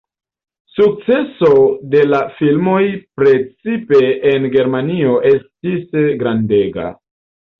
Sukceso 0.75 1.49
de 1.95 1.99
la 2.13 2.21
filmoj 2.39 2.79
precipe 3.21 4.01
en 4.31 4.49
Germanio 4.55 5.13
estis 5.33 5.95
grandega. 6.23 6.87